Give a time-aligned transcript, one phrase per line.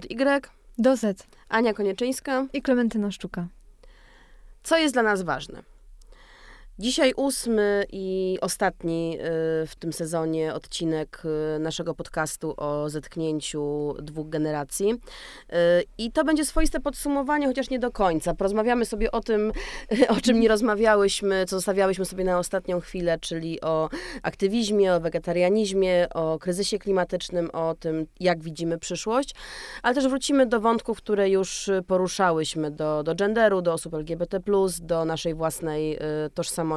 [0.00, 1.26] od Y, Do Z.
[1.48, 2.46] Ania Konieczyńska.
[2.52, 3.46] I Klementyna Sztuka.
[4.62, 5.62] Co jest dla nas ważne?
[6.80, 11.22] Dzisiaj ósmy i ostatni y, w tym sezonie odcinek
[11.56, 14.90] y, naszego podcastu o zetknięciu dwóch generacji.
[14.92, 15.56] Y,
[15.98, 18.34] I to będzie swoiste podsumowanie, chociaż nie do końca.
[18.34, 19.52] Porozmawiamy sobie o tym,
[20.16, 23.88] o czym nie rozmawiałyśmy, co zostawiałyśmy sobie na ostatnią chwilę, czyli o
[24.22, 29.34] aktywizmie, o wegetarianizmie, o kryzysie klimatycznym, o tym, jak widzimy przyszłość,
[29.82, 34.40] ale też wrócimy do wątków, które już poruszałyśmy, do, do genderu, do osób LGBT+,
[34.80, 35.98] do naszej własnej
[36.34, 36.69] tożsamości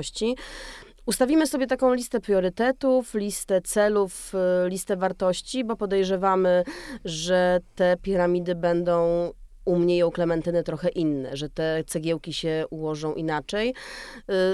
[1.06, 4.32] Ustawimy sobie taką listę priorytetów, listę celów,
[4.66, 6.64] y, listę wartości, bo podejrzewamy,
[7.06, 9.30] że te piramidy będą
[9.66, 13.74] u mnie i u Klementyny trochę inne, że te cegiełki się ułożą inaczej.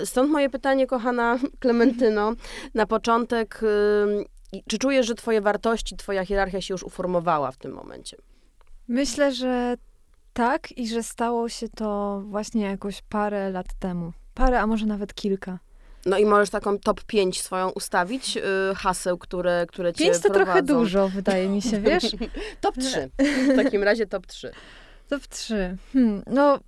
[0.02, 2.34] Y, stąd moje pytanie, kochana Klementyno,
[2.74, 3.64] na początek,
[4.54, 8.18] y, czy czujesz, że twoje wartości, twoja hierarchia się już uformowała w tym momencie?
[8.88, 9.76] Myślę, że
[10.34, 15.14] tak i że stało się to właśnie jakoś parę lat temu parę, a może nawet
[15.14, 15.60] kilka.
[16.06, 18.42] No i możesz taką top 5 swoją ustawić, yy,
[18.76, 20.46] haseł, które, które cię 5 to prowadzą.
[20.46, 22.04] trochę dużo, wydaje mi się, wiesz?
[22.62, 23.10] top 3.
[23.54, 24.52] W takim razie top 3.
[25.10, 25.78] Top 3.
[25.94, 26.60] Hmm, no,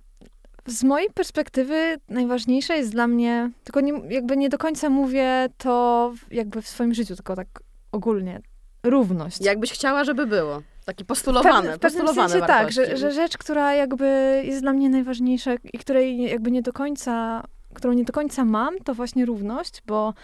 [0.66, 6.14] z mojej perspektywy najważniejsze jest dla mnie, tylko nie, jakby nie do końca mówię to
[6.30, 7.48] jakby w swoim życiu, tylko tak
[7.92, 8.40] ogólnie,
[8.82, 9.40] równość.
[9.40, 10.62] Jakbyś chciała, żeby było.
[10.84, 12.76] Takie postulowane, w, pewnym postulowane sensie wartości.
[12.76, 16.72] tak, że, że rzecz, która jakby jest dla mnie najważniejsza i której jakby nie do
[16.72, 20.14] końca, którą nie do końca mam, to właśnie równość, bo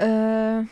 [0.00, 0.64] e,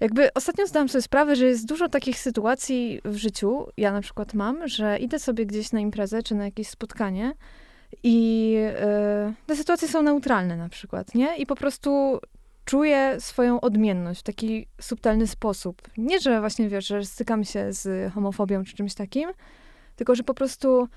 [0.00, 4.34] jakby ostatnio zdałam sobie sprawę, że jest dużo takich sytuacji w życiu, ja na przykład
[4.34, 7.32] mam, że idę sobie gdzieś na imprezę czy na jakieś spotkanie
[8.02, 11.36] i e, te sytuacje są neutralne na przykład, nie?
[11.36, 12.20] I po prostu
[12.66, 15.82] czuję swoją odmienność w taki subtelny sposób.
[15.96, 19.30] Nie, że właśnie wiesz, że stykam się z homofobią czy czymś takim,
[19.96, 20.88] tylko że po prostu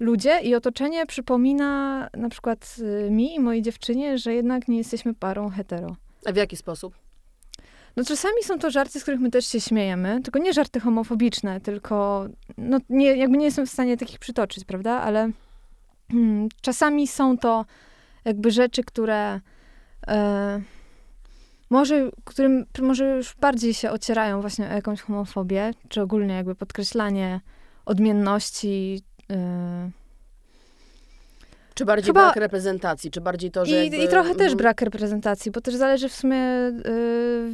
[0.00, 5.14] ludzie i otoczenie przypomina na przykład y, mi i mojej dziewczynie, że jednak nie jesteśmy
[5.14, 5.96] parą hetero.
[6.26, 6.94] A w jaki sposób?
[7.96, 11.60] No czasami są to żarty, z których my też się śmiejemy, tylko nie żarty homofobiczne,
[11.60, 12.26] tylko
[12.58, 15.00] no nie, jakby nie jestem w stanie takich przytoczyć, prawda?
[15.00, 15.30] Ale
[16.10, 17.64] hmm, czasami są to
[18.24, 19.40] jakby rzeczy, które
[20.08, 20.60] e,
[21.72, 27.40] może, którym może już bardziej się ocierają właśnie o jakąś homofobię, czy ogólnie jakby podkreślanie
[27.86, 29.02] odmienności.
[29.28, 29.36] Yy.
[31.74, 32.20] Czy bardziej Chyba...
[32.20, 33.72] brak reprezentacji, czy bardziej to, że.
[33.72, 33.96] I, jakby...
[33.96, 34.56] i trochę też mhm.
[34.56, 37.52] brak reprezentacji, bo też zależy w sumie, yy,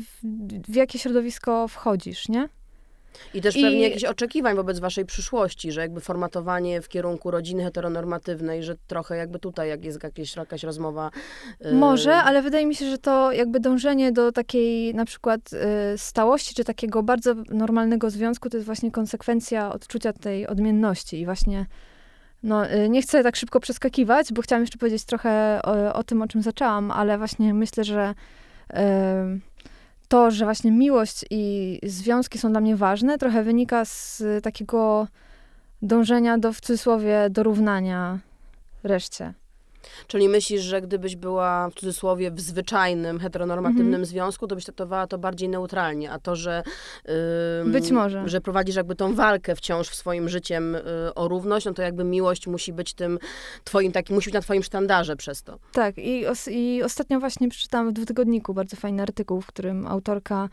[0.68, 2.48] w jakie środowisko wchodzisz, nie?
[3.34, 3.62] I też I...
[3.62, 9.16] pewnie jakichś oczekiwań wobec waszej przyszłości, że jakby formatowanie w kierunku rodziny heteronormatywnej, że trochę
[9.16, 11.10] jakby tutaj, jak jest jakieś, jakaś rozmowa...
[11.60, 11.72] Yy...
[11.72, 15.58] Może, ale wydaje mi się, że to jakby dążenie do takiej na przykład yy,
[15.98, 21.20] stałości, czy takiego bardzo normalnego związku, to jest właśnie konsekwencja odczucia tej odmienności.
[21.20, 21.66] I właśnie
[22.42, 26.22] no, yy, nie chcę tak szybko przeskakiwać, bo chciałam jeszcze powiedzieć trochę o, o tym,
[26.22, 28.14] o czym zaczęłam, ale właśnie myślę, że
[28.72, 28.78] yy,
[30.08, 35.08] to, że właśnie miłość i związki są dla mnie ważne, trochę wynika z takiego
[35.82, 38.18] dążenia do, w cudzysłowie, dorównania
[38.82, 39.34] reszcie.
[40.06, 44.04] Czyli myślisz, że gdybyś była w cudzysłowie w zwyczajnym, heteronormatywnym mhm.
[44.04, 46.62] związku, to byś traktowała to bardziej neutralnie, a to, że
[47.64, 51.66] yy, być może, że prowadzisz jakby tą walkę wciąż w swoim życiem yy, o równość,
[51.66, 53.18] no to jakby miłość musi być tym
[53.64, 55.58] twoim takim, musi być na twoim sztandarze przez to.
[55.72, 60.48] Tak i, os, i ostatnio właśnie przeczytałam w dwutygodniku bardzo fajny artykuł, w którym autorka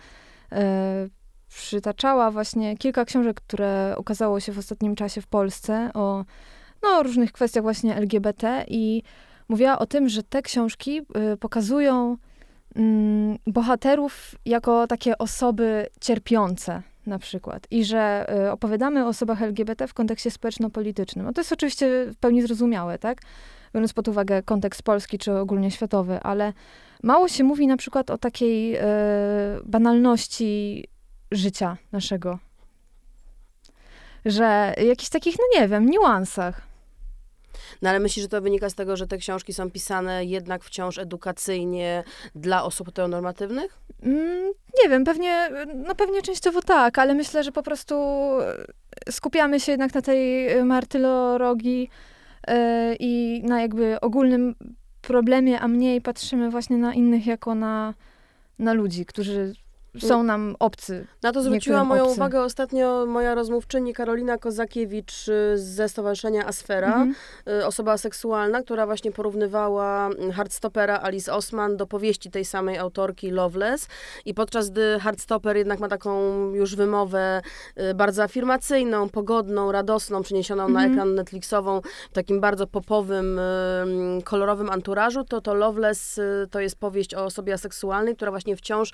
[0.51, 0.57] yy,
[1.47, 6.25] przytaczała właśnie kilka książek, które ukazało się w ostatnim czasie w Polsce o
[6.85, 9.03] no, różnych kwestiach właśnie LGBT i
[9.47, 11.01] mówiła o tym, że te książki
[11.33, 12.17] y, pokazują
[12.75, 17.67] mm, bohaterów jako takie osoby cierpiące na przykład.
[17.71, 21.25] I że y, opowiadamy o osobach LGBT w kontekście społeczno-politycznym.
[21.25, 23.21] No to jest oczywiście w pełni zrozumiałe, tak?
[23.73, 26.53] Biorąc pod uwagę kontekst polski czy ogólnie światowy, ale
[27.03, 28.81] mało się mówi na przykład o takiej y,
[29.65, 30.83] banalności
[31.31, 32.39] życia naszego.
[34.25, 36.74] Że jakichś takich, no nie wiem, niuansach.
[37.81, 40.97] No ale myślisz, że to wynika z tego, że te książki są pisane jednak wciąż
[40.97, 42.03] edukacyjnie
[42.35, 43.79] dla osób heteronormatywnych?
[44.03, 44.53] Mm,
[44.83, 47.95] nie wiem, pewnie, no pewnie częściowo tak, ale myślę, że po prostu
[49.09, 51.89] skupiamy się jednak na tej martyrologii
[52.47, 52.53] yy,
[52.99, 54.55] i na jakby ogólnym
[55.01, 57.93] problemie, a mniej patrzymy właśnie na innych jako na,
[58.59, 59.53] na ludzi, którzy
[59.99, 61.07] są nam obcy.
[61.23, 62.15] Na to zwróciła moją obcy.
[62.15, 67.15] uwagę ostatnio moja rozmówczyni Karolina Kozakiewicz y, ze Stowarzyszenia Asfera, mhm.
[67.47, 73.87] Y, osoba seksualna, która właśnie porównywała Hardstopera Alice Osman do powieści tej samej autorki Loveless
[74.25, 77.41] i podczas gdy Hardstopper jednak ma taką już wymowę
[77.77, 80.87] y, bardzo afirmacyjną, pogodną, radosną, przeniesioną mhm.
[80.87, 81.81] na ekran Netflixową,
[82.11, 83.39] w takim bardzo popowym,
[84.23, 86.19] kolorowym anturażu, to to Loveless
[86.51, 88.93] to jest powieść o osobie aseksualnej, która właśnie wciąż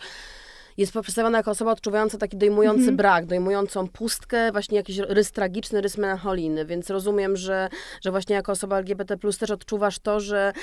[0.82, 2.98] jest przedstawiona jako osoba odczuwająca taki dojmujący mm -hmm.
[2.98, 7.70] brak, dojmującą pustkę, właśnie jakiś rys tragiczny, rys melancholiny, więc rozumiem, że,
[8.02, 10.54] że właśnie jako osoba LGBT+, też odczuwasz to, że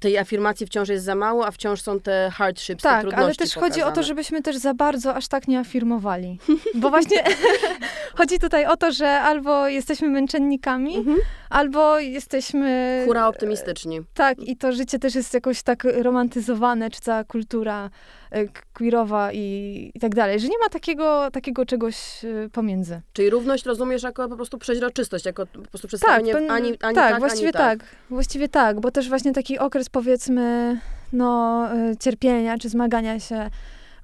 [0.00, 3.34] tej afirmacji wciąż jest za mało, a wciąż są te hardships, tak, te trudności ale
[3.34, 3.70] też pokazane.
[3.70, 6.38] chodzi o to, żebyśmy też za bardzo aż tak nie afirmowali.
[6.74, 7.24] Bo właśnie
[8.18, 11.18] chodzi tutaj o to, że albo jesteśmy męczennikami, mhm.
[11.50, 13.02] albo jesteśmy...
[13.06, 14.00] Hura optymistyczni.
[14.14, 17.90] Tak, i to życie też jest jakoś tak romantyzowane, czy cała kultura
[18.27, 18.27] e,
[18.72, 23.00] queerowa i, i tak dalej, że nie ma takiego, takiego czegoś e, pomiędzy.
[23.12, 26.94] Czyli równość rozumiesz jako po prostu przeźroczystość, jako po prostu przedstawienie tak, ani, ani tak,
[26.94, 27.80] tak, właściwie ani tak.
[27.80, 27.88] tak.
[28.10, 30.80] Właściwie tak, bo też właśnie taki okres powiedzmy
[31.12, 33.50] no, e, cierpienia czy zmagania się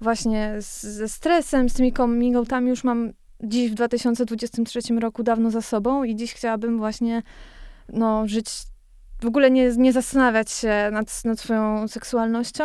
[0.00, 3.12] właśnie z, ze stresem, z tymi coming outami już mam
[3.42, 7.22] dziś w 2023 roku dawno za sobą i dziś chciałabym właśnie
[7.88, 8.46] no, żyć,
[9.22, 12.64] w ogóle nie, nie zastanawiać się nad, nad swoją seksualnością,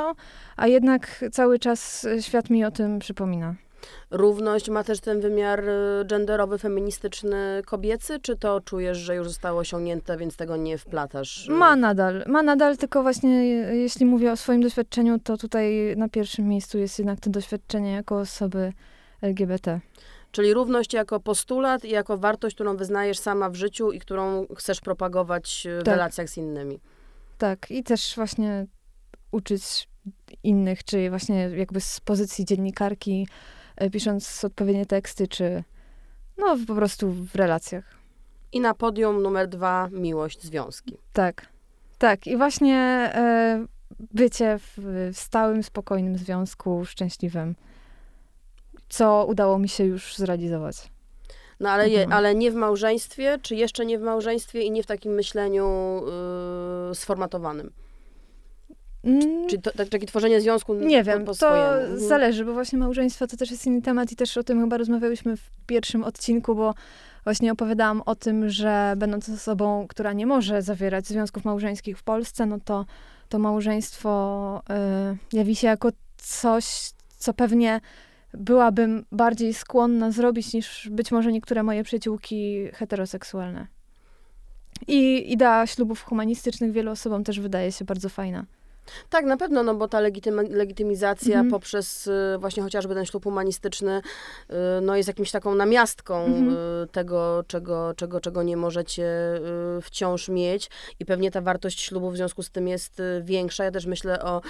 [0.57, 3.55] a jednak cały czas świat mi o tym przypomina.
[4.11, 9.59] Równość ma też ten wymiar y, genderowy, feministyczny, kobiecy, czy to czujesz, że już zostało
[9.59, 11.47] osiągnięte, więc tego nie wplatasz?
[11.49, 13.45] Ma nadal, ma nadal, tylko właśnie
[13.75, 18.19] jeśli mówię o swoim doświadczeniu, to tutaj na pierwszym miejscu jest jednak to doświadczenie jako
[18.19, 18.73] osoby
[19.21, 19.79] LGBT.
[20.31, 24.81] Czyli równość jako postulat i jako wartość, którą wyznajesz sama w życiu i którą chcesz
[24.81, 25.95] propagować w tak.
[25.95, 26.79] relacjach z innymi.
[27.37, 28.65] Tak, i też właśnie
[29.31, 29.87] uczyć
[30.43, 33.27] innych, czy właśnie jakby z pozycji dziennikarki,
[33.75, 35.63] e, pisząc odpowiednie teksty, czy
[36.37, 37.99] no po prostu w relacjach.
[38.51, 40.97] I na podium numer dwa miłość, związki.
[41.13, 41.47] Tak,
[41.97, 42.27] tak.
[42.27, 42.75] I właśnie
[43.13, 43.65] e,
[44.13, 44.73] bycie w,
[45.13, 47.55] w stałym, spokojnym związku, szczęśliwym
[48.89, 50.75] co udało mi się już zrealizować.
[51.59, 52.17] No ale, je, mhm.
[52.17, 56.01] ale nie w małżeństwie, czy jeszcze nie w małżeństwie i nie w takim myśleniu
[56.89, 57.71] yy, sformatowanym?
[59.03, 59.47] Mm.
[59.47, 61.99] Czy to, tak, takie tworzenie związku Nie wiem, po to mhm.
[61.99, 65.37] zależy, bo właśnie małżeństwo to też jest inny temat i też o tym chyba rozmawiałyśmy
[65.37, 66.73] w pierwszym odcinku, bo
[67.23, 72.45] właśnie opowiadałam o tym, że będąc osobą, która nie może zawierać związków małżeńskich w Polsce,
[72.45, 72.85] no to
[73.29, 74.61] to małżeństwo
[75.33, 77.81] y, jawi się jako coś, co pewnie
[78.33, 83.67] byłabym bardziej skłonna zrobić niż być może niektóre moje przyjaciółki heteroseksualne.
[84.87, 88.45] I idea ślubów humanistycznych wielu osobom też wydaje się bardzo fajna.
[89.09, 91.49] Tak, na pewno, no bo ta legitymi legitymizacja -hmm.
[91.49, 94.01] poprzez y, właśnie chociażby ten ślub humanistyczny
[94.49, 96.83] y, no jest jakimś taką namiastką mm -hmm.
[96.83, 99.03] y, tego, czego, czego, czego nie możecie
[99.77, 100.69] y, wciąż mieć
[100.99, 103.63] i pewnie ta wartość ślubu w związku z tym jest y, większa.
[103.63, 104.41] Ja też myślę o,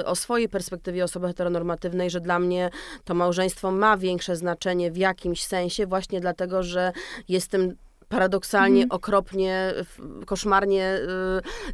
[0.00, 2.70] y, o swojej perspektywie osoby heteronormatywnej, że dla mnie
[3.04, 6.92] to małżeństwo ma większe znaczenie w jakimś sensie właśnie dlatego, że
[7.28, 7.76] jestem
[8.14, 8.96] paradoksalnie, mhm.
[8.96, 9.72] okropnie,
[10.26, 10.98] koszmarnie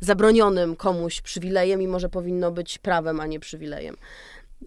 [0.01, 3.97] y, zabronionym komuś przywilejem, mimo że powinno być prawem, a nie przywilejem.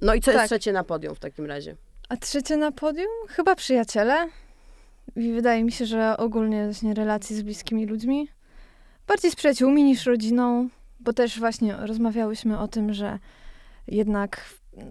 [0.01, 0.35] No i co tak.
[0.35, 1.75] jest trzecie na podium w takim razie?
[2.09, 3.07] A trzecie na podium?
[3.27, 4.29] Chyba przyjaciele.
[5.15, 8.29] I wydaje mi się, że ogólnie właśnie relacje z bliskimi ludźmi.
[9.07, 10.69] Bardziej z przyjaciółmi niż rodziną,
[10.99, 13.19] bo też właśnie rozmawiałyśmy o tym, że
[13.87, 14.45] jednak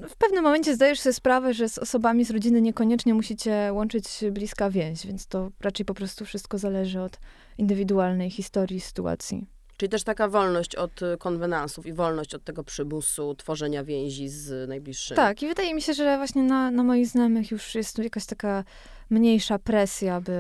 [0.09, 4.71] w pewnym momencie zdajesz sobie sprawę, że z osobami z rodziny niekoniecznie musicie łączyć bliska
[4.71, 7.19] więź, więc to raczej po prostu wszystko zależy od
[7.59, 9.47] indywidualnej historii, sytuacji.
[9.77, 14.69] Czyli też taka wolność od y, konwenansów i wolność od tego przymusu tworzenia więzi z
[14.69, 15.17] najbliższymi.
[15.17, 18.65] Tak, i wydaje mi się, że właśnie na, na moich znajomych już jest jakaś taka
[19.11, 20.33] mniejsza presja, by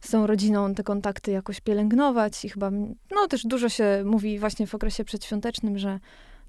[0.00, 2.70] z tą rodziną te kontakty jakoś pielęgnować i chyba,
[3.10, 6.00] no też dużo się mówi właśnie w okresie przedświątecznym, że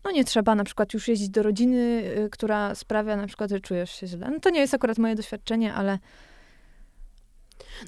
[0.05, 3.59] no nie trzeba na przykład już jeździć do rodziny, y, która sprawia na przykład, że
[3.59, 4.29] czujesz się źle.
[4.31, 5.99] No to nie jest akurat moje doświadczenie, ale...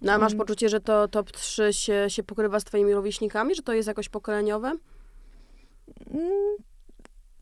[0.01, 0.37] No a masz mm.
[0.37, 4.09] poczucie, że to top 3 się, się pokrywa z twoimi rówieśnikami, że to jest jakoś
[4.09, 4.73] pokoleniowe?
[6.13, 6.57] Mm,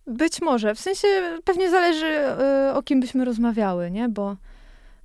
[0.08, 0.76] być może.
[0.76, 1.08] W sensie
[1.44, 2.06] pewnie zależy
[2.70, 4.10] y, o kim byśmy rozmawiały, nie?
[4.10, 4.38] Bo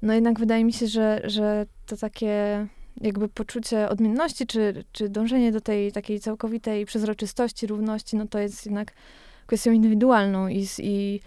[0.02, 2.66] no jednak wydaje mi się, że, że to takie
[3.00, 8.66] jakby poczucie odmienności, czy, czy dążenie do tej takiej całkowitej przezroczystości, równości, no to jest
[8.66, 8.92] jednak
[9.50, 11.20] kwestią indywidualną i, i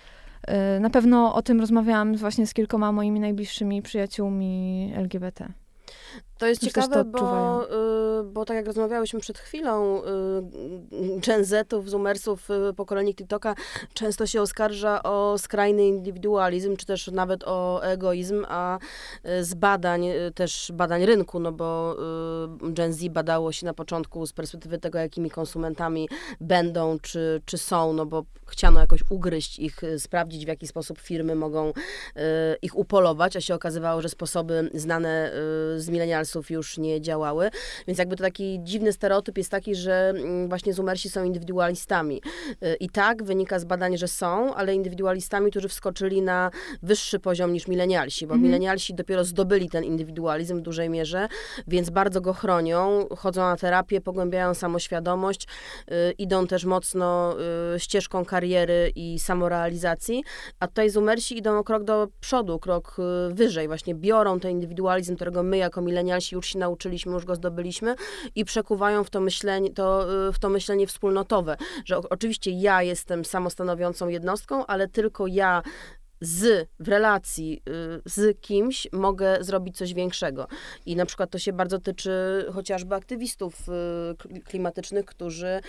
[0.78, 5.54] y, na pewno o tym rozmawiałam właśnie z kilkoma moimi najbliższymi przyjaciółmi LGBT.
[6.38, 7.64] To jest ciekawe, bo,
[8.20, 13.56] y, bo tak jak rozmawiałyśmy przed chwilą, y, Gen Zetów, Zoomersów, y, pokolenie TikToka
[13.94, 18.80] często się oskarża o skrajny indywidualizm, czy też nawet o egoizm, a
[19.42, 21.98] z badań, też badań rynku, no bo
[22.62, 26.10] Gen Z badało się na początku z perspektywy tego, jakimi konsumentami
[26.42, 31.36] będą, czy, czy są, no bo chciano jakoś ugryźć ich, sprawdzić, w jaki sposób firmy
[31.36, 31.74] mogą
[32.62, 35.32] ich upolować, a się okazywało, że sposoby znane
[35.78, 37.50] z milenialsów już nie działały.
[37.88, 42.22] Więc jakby to taki dziwny stereotyp jest taki, że mm, właśnie zoomersi są indywidualistami.
[42.64, 46.52] Y, I tak wynika z badań, że są, ale indywidualistami, którzy wskoczyli na
[46.84, 48.44] wyższy poziom niż milenialsi, bo mhm.
[48.44, 51.28] milenialsi dopiero zdobyli ten indywidualizm w dużej mierze,
[51.68, 55.48] więc bardzo go chronią, chodzą na terapię, pogłębiają samoświadomość,
[55.92, 57.36] y, idą też mocno
[57.76, 60.24] y, ścieżką kariery i samorealizacji,
[60.60, 62.98] a tutaj zoomersi idą o krok do przodu, krok
[63.30, 67.36] wyżej, właśnie biorą ten indywidualizm, którego my jako milenialsi nasi już się nauczyliśmy, już go
[67.36, 67.96] zdobyliśmy
[68.36, 73.26] i przekuwają w to myślenie, to, y, w to myślenie wspólnotowe, że oczywiście ja jestem
[73.26, 75.64] samostanowiącą jednostką, ale tylko ja
[76.24, 77.62] z, w relacji
[77.98, 80.48] y, z kimś mogę zrobić coś większego.
[80.86, 85.60] I na przykład to się bardzo tyczy chociażby aktywistów y, klimatycznych, którzy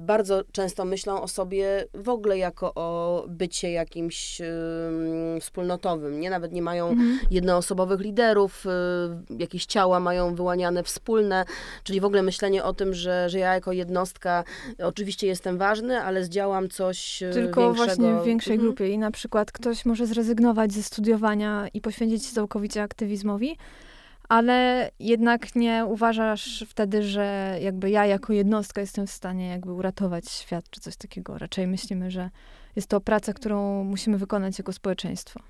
[0.00, 4.40] bardzo często myślą o sobie w ogóle jako o bycie jakimś
[5.40, 6.20] wspólnotowym.
[6.20, 6.30] Nie?
[6.30, 7.18] Nawet nie mają mhm.
[7.30, 11.44] jednoosobowych liderów, y, jakieś ciała mają wyłaniane wspólne,
[11.84, 14.44] czyli w ogóle myślenie o tym, że, że ja jako jednostka
[14.78, 17.74] oczywiście jestem ważny, ale zdziałam coś Tylko większego.
[17.74, 18.68] właśnie w większej mhm.
[18.68, 23.56] grupie i na przykład przykład ktoś może zrezygnować ze studiowania i poświęcić się całkowicie aktywizmowi,
[24.28, 30.30] ale jednak nie uważasz wtedy, że jakby ja jako jednostka jestem w stanie jakby uratować
[30.30, 31.38] świat czy coś takiego.
[31.38, 32.30] Raczej myślimy, że
[32.76, 35.40] jest to praca, którą musimy wykonać jako społeczeństwo.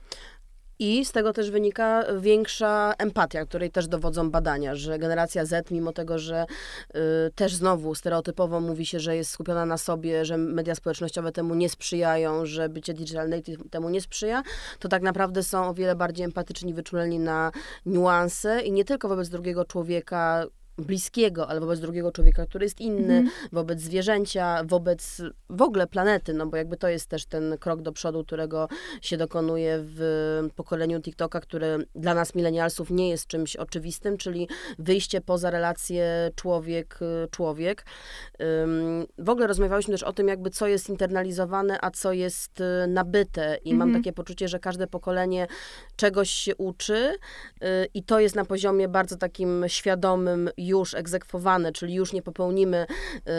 [0.79, 5.93] I z tego też wynika większa empatia, której też dowodzą badania, że generacja Z, mimo
[5.93, 6.47] tego, że
[6.95, 6.99] y,
[7.35, 11.69] też znowu stereotypowo mówi się, że jest skupiona na sobie, że media społecznościowe temu nie
[11.69, 14.43] sprzyjają, że bycie digital native temu nie sprzyja,
[14.79, 17.53] to tak naprawdę są o wiele bardziej empatyczni, wyczuleni na
[17.87, 20.45] niuanse i nie tylko wobec drugiego człowieka,
[20.79, 23.31] bliskiego, ale wobec drugiego człowieka, który jest inny, mm.
[23.53, 27.93] wobec zwierzęcia, wobec w ogóle planety, no bo jakby to jest też ten krok do
[27.93, 28.69] przodu, którego
[29.03, 35.21] się dokonuje w pokoleniu TikToka, które dla nas milenialsów nie jest czymś oczywistym, czyli wyjście
[35.21, 37.85] poza relację człowiek-człowiek.
[39.19, 43.59] W ogóle rozmawiałyśmy też o tym, jakby co jest internalizowane, a co jest y, nabyte
[43.65, 43.79] i mm.
[43.79, 44.05] mam mhm.
[44.05, 45.47] takie poczucie, że każde pokolenie
[45.97, 47.15] czegoś się uczy
[47.63, 52.87] y, i to jest na poziomie bardzo takim świadomym już egzekwowane, czyli już nie popełnimy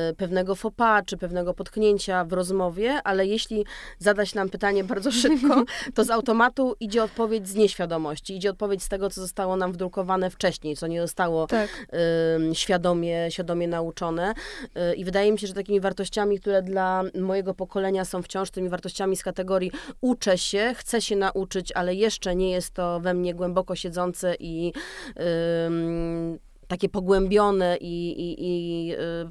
[0.09, 3.65] y, pewnego fopa czy pewnego potknięcia w rozmowie, ale jeśli
[4.00, 8.89] zadać nam pytanie bardzo szybko, to z automatu idzie odpowiedź z nieświadomości, idzie odpowiedź z
[8.89, 11.88] tego, co zostało nam wdrukowane wcześniej, co nie zostało tak.
[12.53, 14.33] świadomie, świadomie nauczone.
[14.91, 18.69] Y, I wydaje mi się, że takimi wartościami, które dla mojego pokolenia są wciąż tymi
[18.69, 19.71] wartościami z kategorii
[20.01, 24.74] uczę się, chcę się nauczyć, ale jeszcze nie jest to we mnie głęboko siedzące i
[26.69, 29.29] takie pogłębione i, i, i y,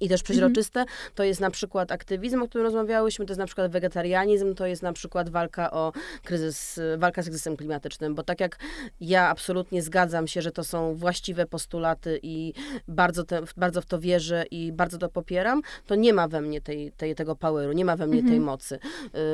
[0.00, 0.98] i też przeźroczyste, mhm.
[1.14, 4.82] to jest na przykład aktywizm, o którym rozmawiałyśmy, to jest na przykład wegetarianizm, to jest
[4.82, 5.92] na przykład walka o
[6.24, 8.58] kryzys, walka z kryzysem klimatycznym, bo tak jak
[9.00, 12.52] ja absolutnie zgadzam się, że to są właściwe postulaty i
[12.88, 16.60] bardzo, te, bardzo w to wierzę i bardzo to popieram, to nie ma we mnie
[16.60, 18.34] tej, tej, tego poweru, nie ma we mnie mhm.
[18.34, 18.78] tej mocy.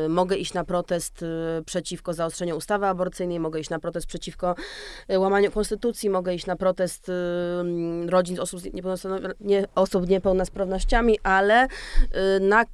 [0.04, 1.26] Y, mogę iść na protest y,
[1.66, 4.54] przeciwko zaostrzeniu ustawy aborcyjnej, mogę iść na protest przeciwko
[5.10, 7.12] y, łamaniu konstytucji, mogę iść na protest y,
[8.06, 8.60] rodzin osób,
[9.40, 12.64] nie, osób niepełnosprawnych, niepełnosprawnościami, ale y, na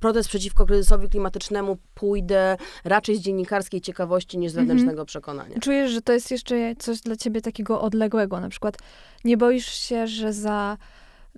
[0.00, 4.68] protest przeciwko kryzysowi klimatycznemu pójdę raczej z dziennikarskiej ciekawości niż z mhm.
[4.68, 5.60] wewnętrznego przekonania.
[5.60, 8.78] Czujesz, że to jest jeszcze coś dla ciebie takiego odległego, na przykład
[9.24, 10.78] nie boisz się, że za,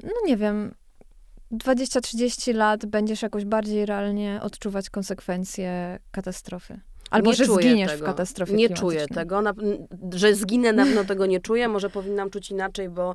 [0.02, 0.74] no nie wiem,
[1.52, 6.80] 20-30 lat będziesz jakoś bardziej realnie odczuwać konsekwencje katastrofy?
[7.10, 8.04] Albo nie że zginiesz tego.
[8.04, 9.42] w katastrofie Nie czuję tego.
[9.42, 9.52] Na,
[10.12, 11.68] że zginę, na pewno tego nie czuję.
[11.68, 13.14] Może powinnam czuć inaczej, bo,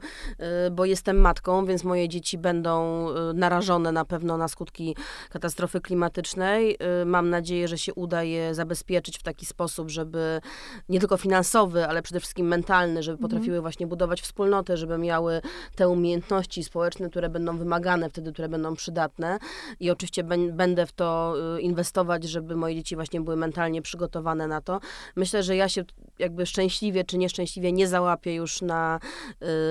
[0.67, 4.96] y, bo jestem matką, więc moje dzieci będą y, narażone na pewno na skutki
[5.29, 6.77] katastrofy klimatycznej.
[7.01, 10.41] Y, mam nadzieję, że się uda je zabezpieczyć w taki sposób, żeby
[10.89, 13.29] nie tylko finansowy, ale przede wszystkim mentalny, żeby mhm.
[13.29, 15.41] potrafiły właśnie budować wspólnotę, żeby miały
[15.75, 19.39] te umiejętności społeczne, które będą wymagane wtedy, które będą przydatne.
[19.79, 24.79] I oczywiście będę w to inwestować, żeby moje dzieci właśnie były mentalnie przygotowane na to.
[25.15, 25.84] Myślę, że ja się
[26.19, 29.00] jakby szczęśliwie czy nieszczęśliwie nie załapię już na,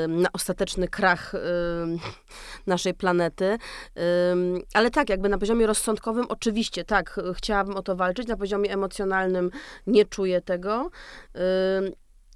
[0.09, 1.33] na ostateczny krach
[2.67, 3.59] naszej planety.
[4.75, 8.29] Ale tak, jakby na poziomie rozsądkowym oczywiście, tak, chciałabym o to walczyć.
[8.29, 9.51] Na poziomie emocjonalnym
[9.87, 10.91] nie czuję tego.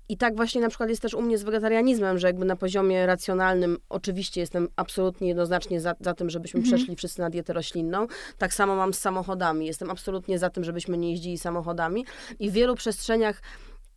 [0.09, 3.07] I tak właśnie na przykład jest też u mnie z wegetarianizmem, że jakby na poziomie
[3.07, 6.77] racjonalnym oczywiście jestem absolutnie jednoznacznie za, za tym, żebyśmy Mhm.
[6.77, 8.07] przeszli wszyscy na dietę roślinną.
[8.39, 9.67] Tak samo mam z samochodami.
[9.67, 12.05] Jestem absolutnie za tym, żebyśmy nie jeździli samochodami.
[12.39, 13.43] I w wielu przestrzeniach,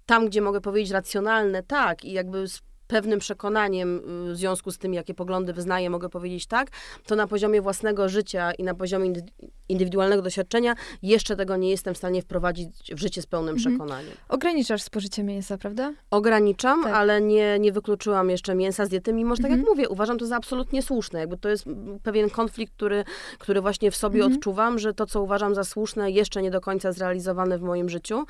[0.05, 2.45] tam gdzie mogę powiedzieć racjonalne, tak, i jakby
[2.87, 3.97] pewnym przekonaniem
[4.29, 6.67] y, w związku z tym, jakie poglądy wyznaję, mogę powiedzieć tak,
[7.05, 9.23] to na poziomie własnego życia i na poziomie indy-
[9.69, 13.71] indywidualnego doświadczenia jeszcze tego nie jestem w stanie wprowadzić w życie z pełnym Mhm.
[13.77, 14.11] przekonaniem.
[14.29, 15.93] Ograniczasz spożycie mięsa, prawda?
[16.11, 16.93] Ograniczam, Tak.
[16.93, 19.61] ale nie, nie wykluczyłam jeszcze mięsa z diety, mimo że tak Mhm.
[19.61, 21.19] jak mówię, uważam to za absolutnie słuszne.
[21.19, 21.65] Jakby to jest
[22.03, 23.03] pewien konflikt, który,
[23.39, 24.33] który właśnie w sobie Mhm.
[24.37, 28.25] odczuwam, że to, co uważam za słuszne, jeszcze nie do końca zrealizowane w moim życiu.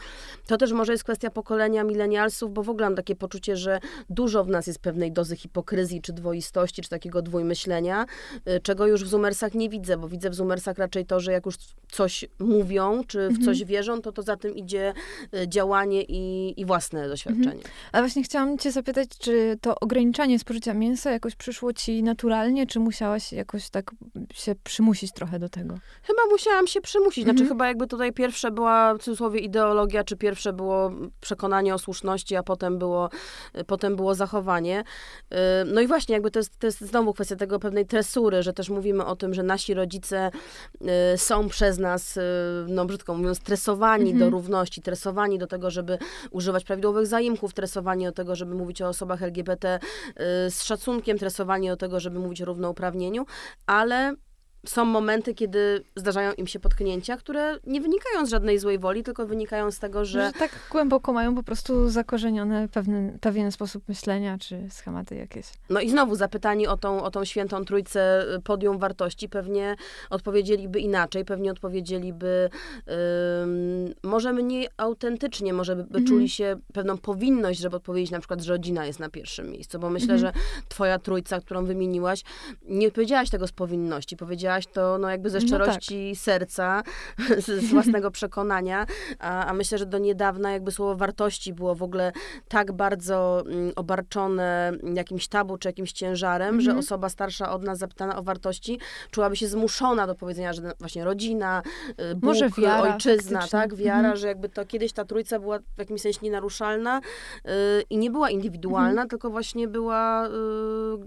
[0.48, 4.45] To też może jest kwestia pokolenia milenialsów, bo w ogóle mam takie poczucie, że dużo
[4.46, 8.06] w nas jest pewnej dozy hipokryzji, czy dwoistości, czy takiego dwójmyślenia,
[8.48, 11.46] y, czego już w Zumersach nie widzę, bo widzę w Zumersach raczej to, że jak
[11.46, 11.56] już
[11.92, 13.46] coś mówią, czy w Mhm.
[13.46, 14.94] coś wierzą, to to za tym idzie
[15.34, 17.64] y, działanie i, i własne doświadczenie.
[17.92, 22.80] A właśnie chciałam cię zapytać, czy to ograniczanie spożycia mięsa jakoś przyszło ci naturalnie, czy
[22.80, 23.92] musiałaś jakoś tak
[24.34, 25.76] się przymusić trochę do tego?
[26.04, 27.24] Chyba musiałam się przymusić.
[27.24, 27.50] Znaczy, Mhm.
[27.50, 32.44] chyba jakby tutaj pierwsze była w cudzysłowie ideologia, czy pierwsze było przekonanie o słuszności, a
[32.44, 33.10] potem było,
[33.68, 34.35] potem było zachowanie.
[35.32, 38.54] Yy, No i właśnie, jakby to jest, to jest znowu kwestia tego pewnej tresury, że
[38.54, 40.32] też mówimy o tym, że nasi rodzice
[40.82, 40.88] yy,
[41.18, 42.24] są przez nas, yy,
[42.68, 44.20] no brzydko mówiąc, stresowani Mhm.
[44.20, 45.98] do równości, stresowani do tego, żeby
[46.32, 49.80] używać prawidłowych zaimków, stresowani do tego, żeby mówić o osobach LGBT
[50.50, 53.26] z szacunkiem, stresowani do tego, żeby mówić o równouprawnieniu,
[53.66, 54.16] ale
[54.66, 59.26] są momenty, kiedy zdarzają im się potknięcia, które nie wynikają z żadnej złej woli, tylko
[59.26, 64.38] wynikają z tego, że Że tak głęboko mają po prostu zakorzenione pewien, pewien sposób myślenia,
[64.38, 65.46] czy schematy jakieś.
[65.70, 69.76] No i znowu zapytani o tą, o tą świętą trójcę y, podium wartości, pewnie
[70.10, 72.50] odpowiedzieliby inaczej, pewnie odpowiedzieliby
[73.44, 76.06] ym, może mniej autentycznie, może by, by Mhm.
[76.06, 79.90] czuli się pewną powinność, żeby odpowiedzieć na przykład, że rodzina jest na pierwszym miejscu, bo
[79.90, 80.20] myślę, Mhm.
[80.34, 82.24] że twoja trójca, którą wymieniłaś,
[82.68, 85.48] nie powiedziałaś tego z powinności, powiedziałaś to no jakby ze No tak.
[85.48, 86.84] szczerości serca,
[87.46, 88.86] z, z własnego przekonania,
[89.20, 92.12] a, a myślę, że do niedawna jakby słowo wartości było w ogóle
[92.48, 96.80] tak bardzo mm, obarczone jakimś tabu czy jakimś ciężarem, że Mhm.
[96.86, 98.80] osoba starsza od nas zapytana o wartości
[99.12, 101.62] czułaby się zmuszona do powiedzenia, że właśnie rodzina,
[102.12, 103.60] y, Bóg, Może wiara ojczyzna, faktycznie.
[103.60, 104.18] tak, wiara, Mhm.
[104.18, 107.02] że jakby to kiedyś ta trójca była w jakimś sensie nienaruszalna
[107.46, 107.50] y,
[107.90, 109.10] i nie była indywidualna, Mhm.
[109.10, 110.30] tylko właśnie była y,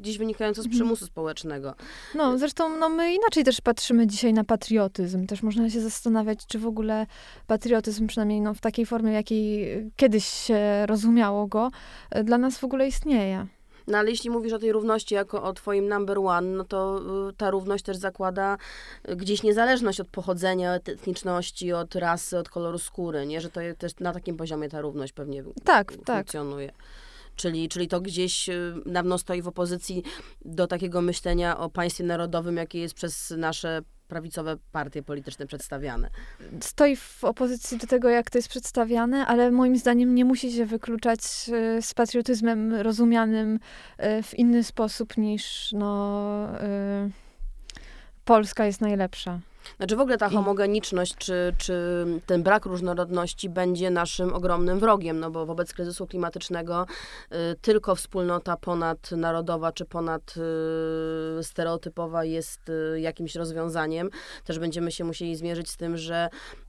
[0.00, 1.74] gdzieś wynikająca z przymusu społecznego.
[2.14, 5.26] No, zresztą no, my inaczej też patrzymy dzisiaj na patriotyzm.
[5.26, 7.06] Też można się zastanawiać, czy w ogóle
[7.46, 11.70] patriotyzm, przynajmniej no, w takiej formie, w jakiej kiedyś się rozumiało go,
[12.10, 13.46] e, dla nas w ogóle istnieje.
[13.88, 17.32] No ale jeśli mówisz o tej równości jako o twoim number one, no to y,
[17.32, 18.58] ta równość też zakłada
[19.08, 23.40] y, gdzieś niezależność od pochodzenia, od etniczności, od rasy, od koloru skóry, nie?
[23.40, 26.26] Że to też na takim poziomie ta równość pewnie Tak, tak.
[27.38, 30.02] Czyli, czyli to gdzieś y, dawno stoi w opozycji
[30.44, 36.10] do takiego myślenia o państwie narodowym, jakie jest przez nasze prawicowe partie polityczne przedstawiane.
[36.60, 40.66] Stoi w opozycji do tego, jak to jest przedstawiane, ale moim zdaniem nie musi się
[40.66, 43.58] wykluczać e, z patriotyzmem rozumianym
[43.98, 46.48] e, w inny sposób niż no,
[48.24, 49.40] Polska jest najlepsza.
[49.76, 55.30] Znaczy w ogóle ta homogeniczność, czy, czy ten brak różnorodności będzie naszym ogromnym wrogiem, no
[55.30, 56.86] bo wobec kryzysu klimatycznego
[57.32, 64.10] y, tylko wspólnota ponadnarodowa, czy ponadstereotypowa jest y, jakimś rozwiązaniem.
[64.44, 66.28] Też będziemy się musieli zmierzyć z tym, że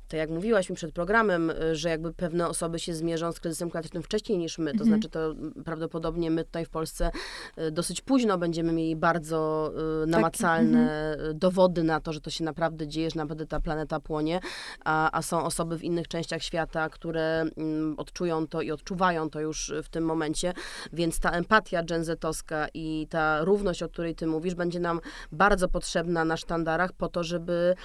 [0.09, 3.69] tak jak mówiłaś mi przed programem, y, że jakby pewne osoby się zmierzą z kryzysem
[3.69, 4.89] klimatycznym wcześniej niż my, to Mhm.
[4.89, 7.11] znaczy to mm, prawdopodobnie my tutaj w Polsce
[7.57, 9.71] y, dosyć późno będziemy mieli bardzo
[10.03, 13.99] y, namacalne y, dowody na to, że to się naprawdę dzieje, że naprawdę ta planeta
[13.99, 14.39] płonie,
[14.85, 19.39] a, a są osoby w innych częściach świata, które mm, odczują to i odczuwają to
[19.39, 20.53] już w tym momencie,
[20.93, 24.99] więc ta empatia dżenzetowska i ta równość, o której ty mówisz, będzie nam
[25.31, 27.75] bardzo potrzebna na sztandarach po to, żeby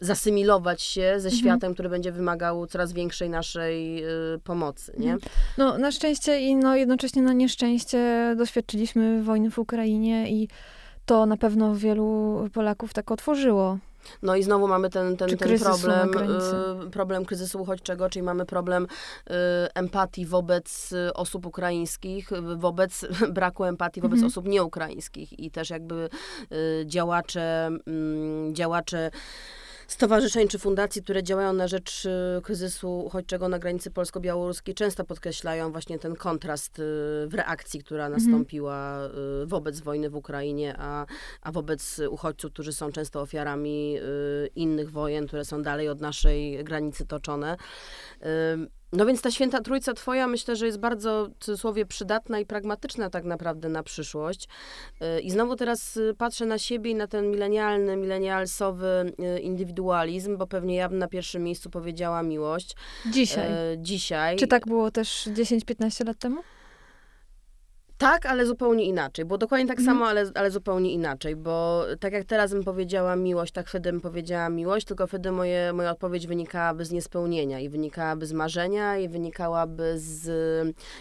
[0.00, 1.32] zasymilować się ze Mhm.
[1.34, 5.12] światem, który będzie wymagał coraz większej naszej y, pomocy, nie?
[5.12, 5.32] Mhm.
[5.58, 10.48] No, na szczęście i no, jednocześnie na nieszczęście doświadczyliśmy wojny w Ukrainie i
[11.06, 13.78] to na pewno wielu Polaków tak otworzyło.
[14.22, 16.10] No i znowu mamy ten, ten, ten problem,
[16.86, 18.84] y, problem kryzysu uchodźczego, czyli mamy problem
[19.30, 19.34] y,
[19.74, 23.06] empatii wobec y, osób ukraińskich, wobec
[23.38, 24.26] braku empatii wobec Mhm.
[24.26, 26.08] osób nieukraińskich i też jakby
[26.84, 29.10] działacze, mm, działacze
[29.92, 35.72] stowarzyszeń czy fundacji, które działają na rzecz y, kryzysu uchodźczego na granicy polsko-białoruskiej, często podkreślają
[35.72, 36.82] właśnie ten kontrast y,
[37.28, 38.22] w reakcji, która Mhm.
[38.22, 39.06] nastąpiła
[39.42, 41.06] y, wobec wojny w Ukrainie, a,
[41.42, 43.96] a wobec uchodźców, którzy są często ofiarami
[44.54, 47.56] innych wojen, które są dalej od naszej granicy toczone.
[48.92, 53.10] No więc ta święta trójca twoja myślę, że jest bardzo w cudzysłowie przydatna i pragmatyczna
[53.10, 54.48] tak naprawdę na przyszłość.
[55.02, 60.36] Y, I znowu teraz y, patrzę na siebie i na ten milenialny, milenialsowy y, indywidualizm,
[60.36, 62.76] bo pewnie ja bym na pierwszym miejscu powiedziała miłość.
[63.06, 63.46] Dzisiaj.
[63.46, 64.36] E, dzisiaj.
[64.36, 66.42] Czy tak było też 10-15 lat temu?
[68.00, 69.24] Tak, ale zupełnie inaczej.
[69.24, 69.96] Było dokładnie tak Mhm.
[69.96, 74.00] samo, ale, ale zupełnie inaczej, bo tak jak teraz bym powiedziała miłość, tak wtedy bym
[74.00, 79.08] powiedziała miłość, tylko wtedy moje, moja odpowiedź wynikałaby z niespełnienia i wynikałaby z marzenia i
[79.08, 80.28] wynikałaby z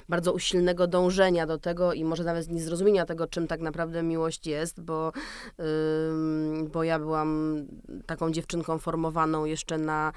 [0.10, 4.48] bardzo usilnego dążenia do tego i może nawet z niezrozumienia tego, czym tak naprawdę miłość
[4.48, 5.12] jest, bo,
[6.74, 7.56] bo ja byłam
[8.06, 10.12] taką dziewczynką formowaną jeszcze na,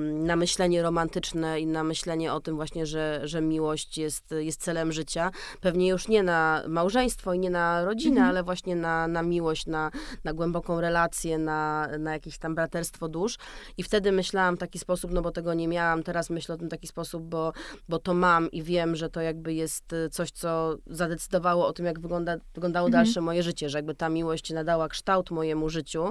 [0.00, 4.92] na myślenie romantyczne i na myślenie o tym właśnie, że, że miłość jest, jest celem
[4.92, 5.30] życia.
[5.60, 8.28] Pewnie już nie na małżeństwo i nie na rodzinę, Mhm.
[8.28, 9.90] ale właśnie na, na miłość, na,
[10.24, 13.36] na głęboką relację, na, na jakieś tam braterstwo dusz.
[13.76, 16.68] I wtedy myślałam w taki sposób, no bo tego nie miałam, teraz myślę o tym
[16.68, 17.52] w taki sposób, bo,
[17.88, 21.86] bo to mam i wiem, że to jakby jest y, coś, co zadecydowało o tym,
[21.86, 23.04] jak wygląda, wyglądało Mhm.
[23.04, 26.06] dalsze moje życie, że jakby ta miłość nadała kształt mojemu życiu.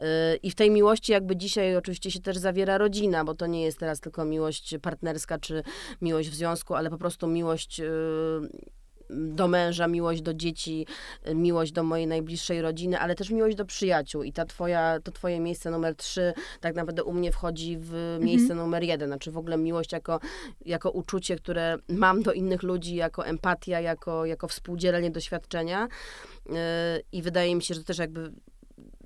[0.00, 0.04] Y,
[0.42, 3.78] I w tej miłości jakby dzisiaj oczywiście się też zawiera rodzina, bo to nie jest
[3.78, 5.62] teraz tylko miłość partnerska czy
[6.00, 7.84] miłość w związku, ale po prostu miłość y,
[9.10, 10.86] do męża, miłość do dzieci,
[11.28, 14.22] y, miłość do mojej najbliższej rodziny, ale też miłość do przyjaciół.
[14.22, 18.54] I ta twoja, to twoje miejsce numer trzy tak naprawdę u mnie wchodzi w miejsce
[18.54, 19.08] numer jeden.
[19.08, 20.20] Znaczy w ogóle miłość jako,
[20.66, 25.88] jako uczucie, które mam do innych ludzi, jako empatia, jako, jako współdzielenie doświadczenia.
[26.46, 26.52] Y,
[27.12, 28.32] I wydaje mi się, że też jakby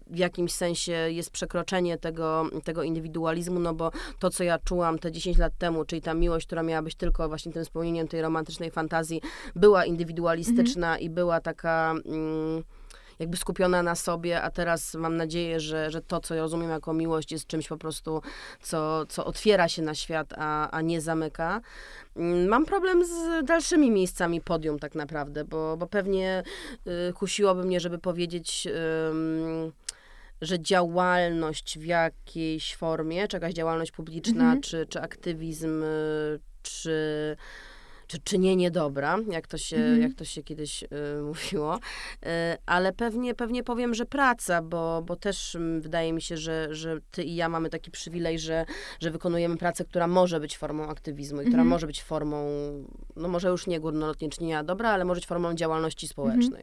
[0.06, 5.12] w jakimś sensie jest przekroczenie tego, tego indywidualizmu, no bo to, co ja czułam te
[5.12, 8.70] 10 lat temu, czyli ta miłość, która miała być tylko właśnie tym spełnieniem tej romantycznej
[8.70, 9.20] fantazji,
[9.56, 11.94] była indywidualistyczna i była taka...
[12.06, 12.64] Mm,
[13.18, 16.92] jakby skupiona na sobie, a teraz mam nadzieję, że, że to, co ja rozumiem jako
[16.92, 18.22] miłość, jest czymś po prostu,
[18.62, 21.60] co, co otwiera się na świat, a, a nie zamyka.
[22.16, 26.42] Mm, Mam problem z dalszymi miejscami podium tak naprawdę, bo, bo pewnie
[27.08, 28.68] y, kusiłoby mnie, żeby powiedzieć,
[29.10, 29.72] ym,
[30.40, 34.60] że działalność w jakiejś formie, czy jakaś działalność publiczna, Mhm.
[34.60, 37.36] czy, czy aktywizm, y, czy,
[38.14, 40.02] czy czynienie dobra, jak to się, Mhm.
[40.02, 40.88] jak to się kiedyś y,
[41.28, 41.76] mówiło.
[41.76, 42.28] Y,
[42.66, 46.98] ale pewnie, pewnie powiem, że praca, bo, bo też mm, wydaje mi się, że, że
[47.10, 48.64] ty i ja mamy taki przywilej, że,
[49.00, 51.68] że wykonujemy pracę, która może być formą aktywizmu i która Mhm.
[51.68, 52.46] może być formą,
[53.16, 56.62] no może już nie górnolotnie czynienia dobra, ale może być formą działalności społecznej.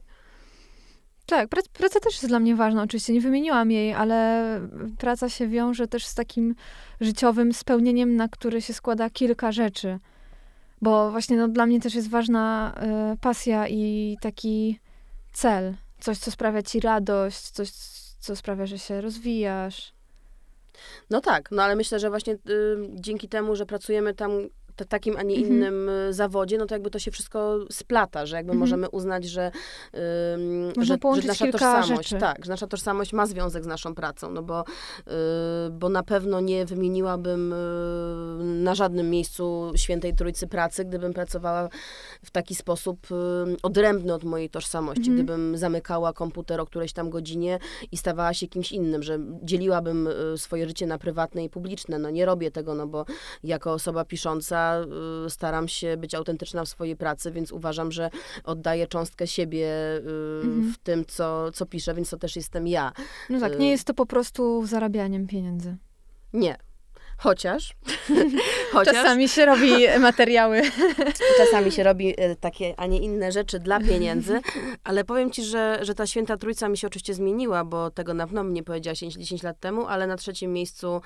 [1.25, 2.83] Tak, prac, praca też jest dla mnie ważna.
[2.83, 4.59] Oczywiście nie wymieniłam jej, ale
[4.97, 6.55] praca się wiąże też z takim
[7.01, 9.99] życiowym spełnieniem, na które się składa kilka rzeczy.
[10.81, 12.73] Bo właśnie no, dla mnie też jest ważna
[13.13, 14.79] y, pasja i taki
[15.33, 15.75] cel.
[15.99, 17.71] Coś, co sprawia ci radość, coś,
[18.19, 19.93] co sprawia, że się rozwijasz.
[21.09, 22.37] No tak, no ale myślę, że właśnie y,
[22.93, 24.31] dzięki temu, że pracujemy tam
[24.85, 25.53] takim, a nie Mhm.
[25.53, 28.59] innym y, zawodzie, no to jakby to się wszystko splata, że jakby Mhm.
[28.59, 29.51] możemy uznać, że,
[30.33, 32.21] ym, że, że nasza tożsamość, rzeczy.
[32.21, 35.03] tak, że nasza tożsamość ma związek z naszą pracą, no bo, y,
[35.71, 37.55] bo na pewno nie wymieniłabym y,
[38.63, 41.69] na żadnym miejscu świętej trójcy pracy, gdybym pracowała
[42.25, 43.15] w taki sposób y,
[43.63, 45.15] odrębny od mojej tożsamości, Mhm.
[45.17, 47.59] gdybym zamykała komputer o którejś tam godzinie
[47.91, 51.99] i stawała się kimś innym, że dzieliłabym y, swoje życie na prywatne i publiczne.
[51.99, 53.05] No nie robię tego, no bo
[53.43, 54.70] jako osoba pisząca
[55.25, 58.09] y, staram się być autentyczna w swojej pracy, więc uważam, że
[58.43, 60.01] oddaję cząstkę siebie y,
[60.43, 60.73] Mhm.
[60.73, 62.91] w tym, co, co piszę, więc to też jestem ja.
[63.29, 65.77] No tak, Y- nie jest to po prostu zarabianiem pieniędzy.
[66.33, 66.55] Nie.
[67.17, 67.73] Chociaż,
[68.73, 70.61] chociaż Czasami się robi materiały.
[71.37, 74.41] czasami się robi takie, a nie inne rzeczy dla pieniędzy,
[74.83, 78.25] ale powiem ci, że, że ta święta trójca mi się oczywiście zmieniła, bo tego na
[78.27, 81.01] pewno mnie powiedziała 10 lat temu, ale na trzecim miejscu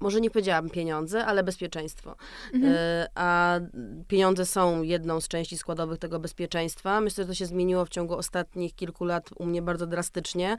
[0.00, 2.16] może nie powiedziałabym pieniądze, ale bezpieczeństwo.
[2.54, 2.74] Mhm.
[2.76, 3.60] E, A
[4.08, 7.00] pieniądze są jedną z części składowych tego bezpieczeństwa.
[7.00, 10.56] Myślę, że to się zmieniło w ciągu ostatnich kilku lat u mnie bardzo drastycznie.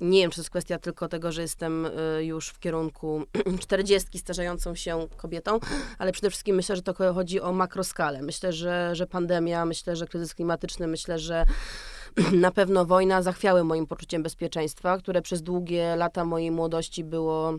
[0.00, 3.22] Nie wiem, czy to jest kwestia tylko tego, że jestem e, już w kierunku
[3.60, 5.58] 40 starzejącą się kobietą,
[5.98, 8.22] ale przede wszystkim myślę, że to chodzi o makroskalę.
[8.22, 11.46] Myślę, że, że pandemia, myślę, że kryzys klimatyczny, myślę, że
[12.32, 17.58] na pewno wojna zachwiały moim poczuciem bezpieczeństwa, które przez długie lata mojej młodości było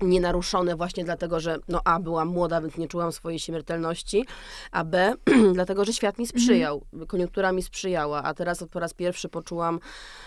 [0.00, 4.26] nienaruszone właśnie dlatego, że no A, byłam młoda, więc nie czułam swojej śmiertelności,
[4.70, 5.14] a B,
[5.54, 9.80] dlatego, że świat mi sprzyjał, koniunktura mi sprzyjała, a teraz po raz pierwszy poczułam,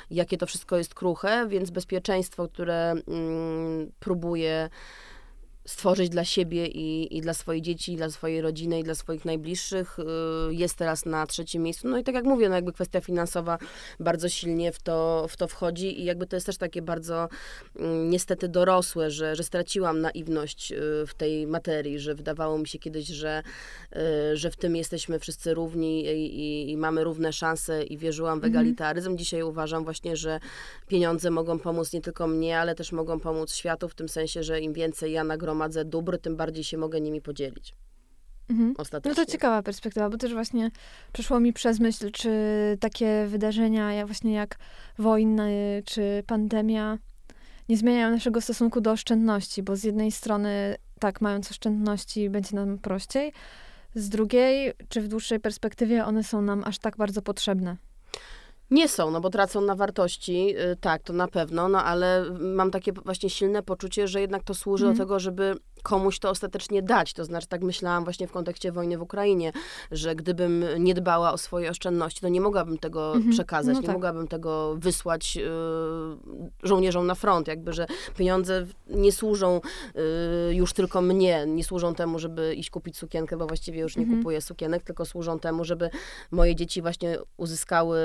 [0.09, 4.69] jakie to wszystko jest kruche, więc bezpieczeństwo, które mm, próbuję
[5.65, 9.25] stworzyć dla siebie i, i dla swojej dzieci, i dla swojej rodziny, i dla swoich
[9.25, 9.99] najbliższych.
[9.99, 10.03] Y,
[10.53, 11.87] jest teraz na trzecim miejscu.
[11.87, 13.57] No i tak jak mówię, no jakby kwestia finansowa
[13.99, 17.29] bardzo silnie w to, w to wchodzi i jakby to jest też takie bardzo
[17.75, 20.75] mm, niestety dorosłe, że, że straciłam naiwność y,
[21.07, 23.43] w tej materii, że wydawało mi się kiedyś, że,
[23.95, 28.39] y, że w tym jesteśmy wszyscy równi i, i, i mamy równe szanse i wierzyłam
[28.39, 28.53] w mhm.
[28.53, 29.17] egalitaryzm.
[29.17, 30.39] Dzisiaj uważam właśnie, że
[30.87, 34.61] pieniądze mogą pomóc nie tylko mnie, ale też mogą pomóc światu w tym sensie, że
[34.61, 37.75] im więcej ja nagromadzę gromadzę dóbr, tym bardziej się mogę nimi podzielić.
[38.49, 38.73] Mhm.
[39.05, 40.71] No to ciekawa perspektywa, bo też właśnie
[41.13, 42.31] przeszło mi przez myśl, czy
[42.79, 44.57] takie wydarzenia, jak właśnie jak
[44.97, 46.97] wojny, czy pandemia,
[47.69, 52.77] nie zmieniają naszego stosunku do oszczędności, bo z jednej strony, tak, mając oszczędności, będzie nam
[52.77, 53.33] prościej,
[53.95, 57.77] z drugiej, czy w dłuższej perspektywie one są nam aż tak bardzo potrzebne.
[58.73, 62.71] Nie są, no bo tracą na wartości, y, tak, to na pewno, no ale mam
[62.71, 64.95] takie właśnie silne poczucie, że jednak to służy mm.
[64.95, 65.07] do mhm.
[65.07, 67.13] tego, żeby komuś to ostatecznie dać.
[67.13, 69.51] To znaczy, tak myślałam właśnie w kontekście wojny w Ukrainie,
[69.91, 73.31] że gdybym nie dbała o swoje oszczędności, to nie mogłabym tego -hmm.
[73.31, 73.95] przekazać, no nie tak.
[73.95, 79.61] mogłabym tego wysłać y, żołnierzom na front, jakby, że pieniądze nie służą
[80.49, 84.05] y, już tylko mnie, nie służą temu, żeby iść kupić sukienkę, bo właściwie już nie
[84.05, 84.17] -hmm.
[84.17, 85.89] kupuję sukienek, tylko służą temu, żeby
[86.31, 87.99] moje dzieci właśnie uzyskały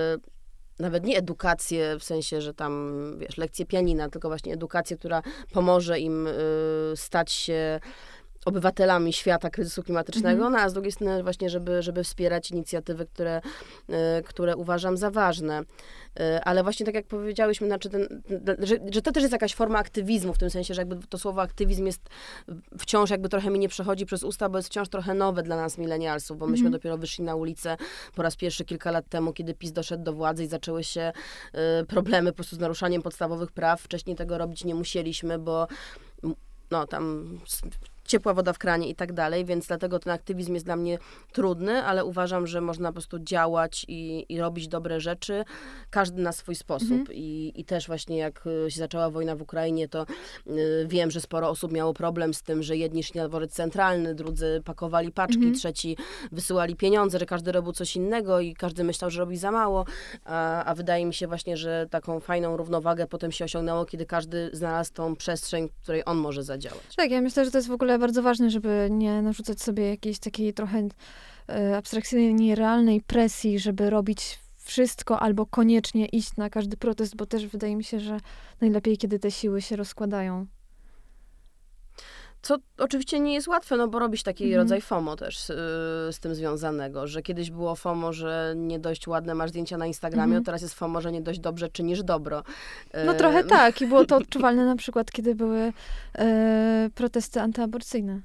[0.78, 6.00] nawet nie edukację w sensie, że tam, wiesz, lekcje pianina, tylko właśnie edukację, która pomoże
[6.00, 6.32] im y,
[6.94, 7.80] stać się
[8.48, 10.50] obywatelami świata kryzysu klimatycznego, -hmm.
[10.50, 13.40] no, a z drugiej strony właśnie, żeby, żeby wspierać inicjatywy, które,
[13.90, 15.61] y, które uważam za ważne.
[16.20, 18.22] Y, ale właśnie tak jak powiedziałyśmy, znaczy ten,
[18.58, 21.42] że, że, to też jest jakaś forma aktywizmu, w tym sensie, że jakby to słowo
[21.42, 22.08] aktywizm jest
[22.78, 25.78] wciąż jakby trochę mi nie przechodzi przez usta, bo jest wciąż trochę nowe dla nas
[25.78, 26.72] milenialsów, bo myśmy -hmm.
[26.72, 27.76] dopiero wyszli na ulicę
[28.14, 31.12] po raz pierwszy kilka lat temu, kiedy PiS doszedł do władzy i zaczęły się
[31.82, 33.80] y, problemy po prostu z naruszaniem podstawowych praw.
[33.80, 35.66] Wcześniej tego robić nie musieliśmy, bo
[36.70, 37.38] no tam
[38.08, 40.98] ciepła woda w kranie i tak dalej, więc dlatego ten aktywizm jest dla mnie
[41.32, 45.44] trudny, ale uważam, że można po prostu działać i, i robić dobre rzeczy,
[45.90, 46.90] każdy na swój sposób.
[46.90, 47.12] Mhm.
[47.12, 50.06] I, I też właśnie jak y, się zaczęła wojna w Ukrainie, to
[50.46, 54.14] y, wiem, że sporo osób miało problem z tym, że jedni szli na dworzec centralny,
[54.14, 55.54] drudzy pakowali paczki, mhm.
[55.54, 55.96] trzeci
[56.32, 59.84] wysyłali pieniądze, że każdy robił coś innego i każdy myślał, że robi za mało,
[60.24, 64.50] a, a wydaje mi się właśnie, że taką fajną równowagę potem się osiągnęło, kiedy każdy
[64.52, 66.96] znalazł tą przestrzeń, w której on może zadziałać.
[66.96, 70.18] Tak, ja myślę, że to jest w ogóle bardzo ważne, żeby nie narzucać sobie jakiejś
[70.18, 70.88] takiej trochę
[71.48, 77.46] e, abstrakcyjnej, nierealnej presji, żeby robić wszystko albo koniecznie iść na każdy protest, bo też
[77.46, 78.20] wydaje mi się, że
[78.61, 80.46] najlepiej, kiedy te siły się rozkładają.
[82.42, 84.62] Co oczywiście nie jest łatwe, no bo robisz taki mhm.
[84.62, 85.46] rodzaj FOMO też z,
[86.14, 90.24] z, tym związanego, że kiedyś było FOMO, że nie dość ładne masz zdjęcia na Instagramie,
[90.24, 90.44] mhm.
[90.44, 92.42] teraz jest FOMO, że nie dość dobrze czynisz dobro.
[93.07, 95.72] No trochę tak i było to odczuwalne na przykład, kiedy były
[96.18, 98.20] e, protesty antyaborcyjne.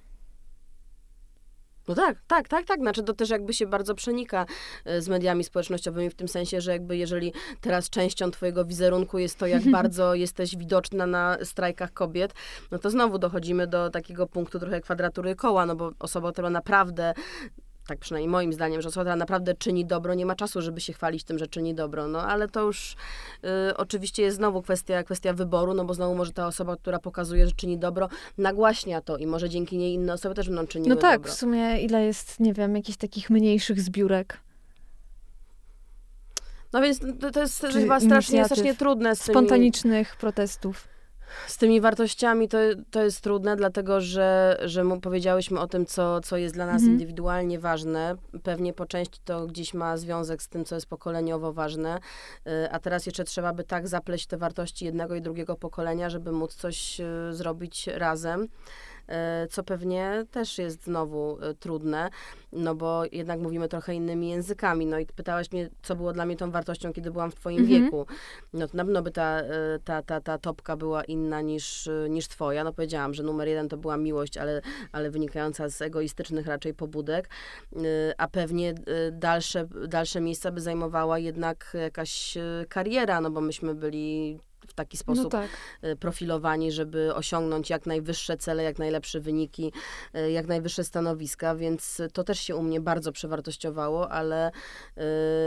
[1.87, 2.79] No tak, tak, tak, tak.
[2.79, 4.45] Znaczy to też jakby się bardzo przenika
[4.85, 9.37] e, z mediami społecznościowymi w tym sensie, że jakby jeżeli teraz częścią twojego wizerunku jest
[9.37, 12.33] to, jak bardzo jesteś widoczna na strajkach kobiet,
[12.71, 17.13] no to znowu dochodzimy do takiego punktu trochę kwadratury koła, no bo osoba, która naprawdę
[17.87, 20.93] tak przynajmniej moim zdaniem, że osoba, która naprawdę czyni dobro, nie ma czasu, żeby się
[20.93, 22.07] chwalić tym, że czyni dobro.
[22.07, 22.95] No ale to już
[23.69, 27.47] y, oczywiście jest znowu kwestia, kwestia wyboru, no bo znowu może ta osoba, która pokazuje,
[27.47, 31.01] że czyni dobro, nagłaśnia to i może dzięki niej inne osoby też będą czyniły No
[31.01, 31.33] tak, dobro.
[31.33, 34.39] w sumie ile jest, nie wiem, jakichś takich mniejszych zbiórek.
[36.73, 39.15] No więc to, to jest Czy chyba strasznie, strasznie trudne.
[39.15, 39.33] Z tymi...
[39.33, 40.92] Spontanicznych protestów
[41.47, 42.57] z tymi wartościami to,
[42.91, 46.75] to jest trudne, dlatego że, że mu powiedziałyśmy o tym, co, co jest dla nas
[46.75, 46.91] mhm.
[46.91, 48.15] indywidualnie ważne.
[48.43, 51.99] Pewnie po części to gdzieś ma związek z tym, co jest pokoleniowo ważne,
[52.47, 56.31] y, a teraz jeszcze trzeba by tak zapleść te wartości jednego i drugiego pokolenia, żeby
[56.31, 58.47] móc coś y, zrobić razem.
[59.07, 62.09] E, co pewnie też jest znowu e, trudne,
[62.51, 64.85] no bo jednak mówimy trochę innymi językami.
[64.85, 67.83] No i pytałaś mnie, co było dla mnie tą wartością, kiedy byłam w twoim mhm.
[67.83, 68.05] wieku.
[68.53, 72.27] No to na pewno by ta, e, ta, ta, ta topka była inna niż, niż
[72.27, 72.63] twoja.
[72.63, 74.61] No powiedziałam, że numer jeden to była miłość, ale,
[74.91, 77.29] ale wynikająca z egoistycznych raczej pobudek,
[78.17, 78.73] a pewnie
[79.11, 82.37] dalsze, dalsze miejsca by zajmowała jednak jakaś
[82.69, 84.39] kariera, no bo myśmy byli
[84.73, 85.49] w taki sposób no tak.
[85.83, 89.71] Y, profilowani, żeby osiągnąć jak najwyższe cele, jak najlepsze wyniki,
[90.15, 94.51] y, jak najwyższe stanowiska, więc to też się u mnie bardzo przewartościowało, ale,
[94.97, 95.01] y,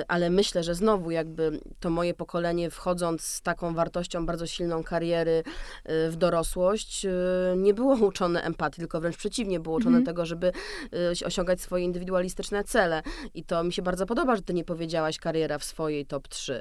[0.09, 5.43] ale myślę, że znowu jakby to moje pokolenie wchodząc z taką wartością bardzo silną kariery
[5.85, 7.07] w dorosłość,
[7.57, 10.07] nie było uczone empatii, tylko wręcz przeciwnie, było uczone mhm.
[10.07, 10.53] tego, żeby
[11.25, 13.03] osiągać swoje indywidualistyczne cele.
[13.35, 16.61] I to mi się bardzo podoba, że ty nie powiedziałaś kariera w swojej top 3.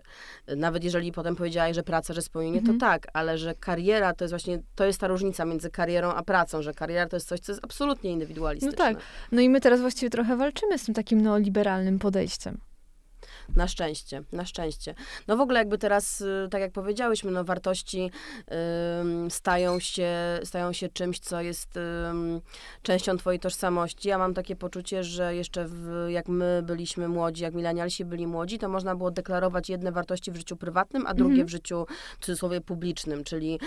[0.58, 2.80] Nawet jeżeli potem powiedziałaś, że praca, że spełnienie spełnienie, Mhm.
[2.80, 6.24] to tak, ale że kariera to jest właśnie, to jest ta różnica między karierą a
[6.24, 8.86] pracą, że kariera to jest coś, co jest absolutnie indywidualistyczne.
[8.90, 9.04] No tak.
[9.32, 12.58] No i my teraz właściwie trochę walczymy z tym takim neoliberalnym podejściem.
[13.56, 14.96] Na szczęście, na szczęście.
[15.28, 18.12] No w ogóle jakby teraz, y, tak jak powiedziałyśmy, no wartości
[19.02, 20.10] ym, stają, się,
[20.44, 22.42] stają się czymś, co jest ym,
[22.82, 24.10] częścią twojej tożsamości.
[24.10, 28.60] Ja mam takie poczucie, że jeszcze w, jak my byliśmy młodzi, jak milenialsi byli młodzi,
[28.60, 31.48] to można było deklarować jedne wartości w życiu prywatnym, a drugie Mhm.
[31.48, 31.86] w życiu
[32.20, 33.60] w cudzysłowie publicznym, czyli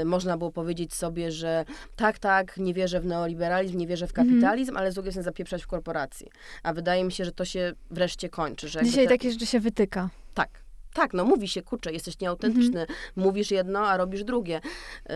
[0.00, 1.64] y, można było powiedzieć sobie, że
[1.96, 4.28] tak, tak, nie wierzę w neoliberalizm, nie wierzę w Mhm.
[4.28, 6.26] kapitalizm, ale z drugiej strony zapieprzać w korporacji.
[6.62, 8.68] A wydaje mi się, że to się wreszcie kończy.
[8.68, 10.10] Że Dzisiaj takie rzeczy się wytyka.
[10.34, 10.61] tak.
[10.94, 12.98] Tak, no mówi się, kurczę, jesteś nieautentyczny, Mhm.
[13.16, 14.60] mówisz jedno, a robisz drugie.
[15.08, 15.14] Yy,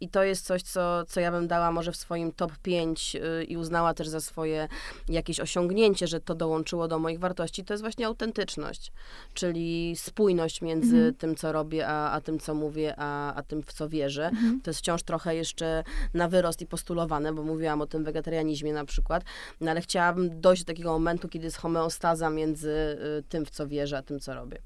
[0.00, 3.44] I to jest coś, co, co ja bym dała może w swoim top 5 yy,
[3.44, 4.68] i uznała też za swoje
[5.08, 8.92] jakieś osiągnięcie, że to dołączyło do moich wartości, to jest właśnie autentyczność,
[9.34, 11.14] czyli spójność między Mhm.
[11.14, 14.26] tym, co robię, a, a tym, co mówię, a, a tym, w co wierzę.
[14.28, 14.60] Mhm.
[14.60, 15.84] To jest wciąż trochę jeszcze
[16.14, 19.24] na wyrost i postulowane, bo mówiłam o tym wegetarianizmie na przykład,
[19.60, 22.70] no ale chciałabym dojść do takiego momentu, kiedy jest homeostaza między
[23.18, 24.58] y, tym, w co wierzę, a tym, co robię.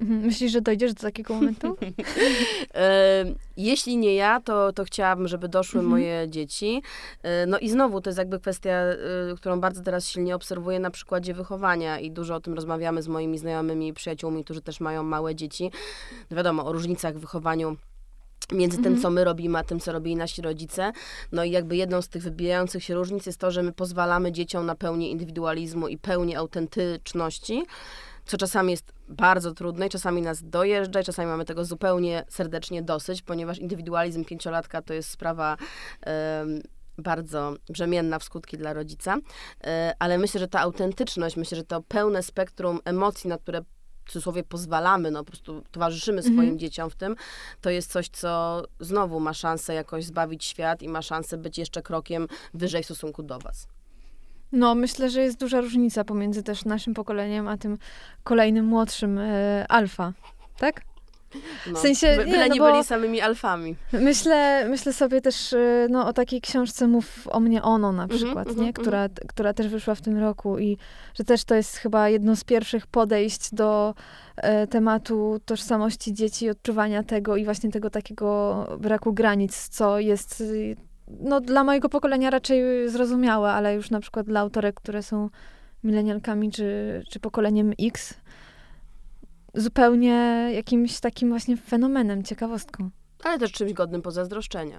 [0.00, 0.20] Mhm.
[0.20, 1.76] Myślisz, że dojdziesz do takiego momentu?
[2.74, 3.24] E,
[3.56, 5.90] Jeśli nie ja, to, to chciałabym, żeby doszły Mhm.
[5.90, 6.82] moje dzieci.
[7.22, 8.96] E, No i znowu to jest jakby kwestia, e,
[9.36, 13.38] którą bardzo teraz silnie obserwuję na przykładzie wychowania i dużo o tym rozmawiamy z moimi
[13.38, 15.70] znajomymi i przyjaciółmi, którzy też mają małe dzieci.
[16.30, 17.76] No wiadomo, o różnicach w wychowaniu
[18.52, 19.02] między tym, Mhm.
[19.02, 20.92] co my robimy, a tym, co robili nasi rodzice.
[21.32, 24.66] No i jakby jedną z tych wybijających się różnic jest to, że my pozwalamy dzieciom
[24.66, 27.62] na pełnię indywidualizmu i pełnię autentyczności,
[28.26, 32.82] co czasami jest bardzo trudne i czasami nas dojeżdża i czasami mamy tego zupełnie serdecznie
[32.82, 35.56] dosyć, ponieważ indywidualizm pięciolatka to jest sprawa
[36.98, 39.16] bardzo brzemienna w skutki dla rodzica,
[39.64, 43.62] E, ale myślę, że ta autentyczność, myślę, że to pełne spektrum emocji, na które
[44.04, 46.58] w cudzysłowie pozwalamy, no po prostu towarzyszymy swoim Mhm.
[46.58, 47.16] dzieciom w tym,
[47.60, 51.82] to jest coś, co znowu ma szansę jakoś zbawić świat i ma szansę być jeszcze
[51.82, 53.66] krokiem wyżej w stosunku do was.
[54.52, 57.78] No, myślę, że jest duża różnica pomiędzy też naszym pokoleniem, a tym
[58.24, 60.12] kolejnym młodszym e, alfa.
[60.58, 60.80] Tak?
[61.66, 63.76] No, W sensie, by- nie, byle no nie byli samymi alfami.
[63.92, 68.20] Myślę, myślę sobie też e, no, o takiej książce Mów o mnie ono na Mhm,
[68.20, 68.72] przykład, mhm, nie?
[68.72, 70.78] Która, która też wyszła w tym roku i
[71.14, 73.94] że też to jest chyba jedno z pierwszych podejść do
[74.36, 80.42] e, tematu tożsamości dzieci, odczuwania tego i właśnie tego takiego braku granic, co jest
[81.08, 85.30] no, dla mojego pokolenia raczej zrozumiałe, ale już na przykład dla autorek, które są
[85.84, 88.14] milenialkami czy, czy pokoleniem X,
[89.54, 92.90] zupełnie jakimś takim właśnie fenomenem, ciekawostką.
[93.24, 94.78] Ale też czymś godnym pozazdroszczenia.